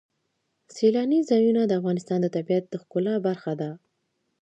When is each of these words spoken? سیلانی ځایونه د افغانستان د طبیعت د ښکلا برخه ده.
سیلانی 0.75 1.19
ځایونه 1.29 1.61
د 1.65 1.71
افغانستان 1.79 2.19
د 2.21 2.27
طبیعت 2.35 2.63
د 2.69 2.75
ښکلا 2.83 3.15
برخه 3.27 3.53
ده. 3.61 3.71